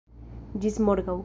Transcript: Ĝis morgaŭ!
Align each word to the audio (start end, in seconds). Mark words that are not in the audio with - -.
Ĝis 0.65 0.81
morgaŭ! 0.89 1.19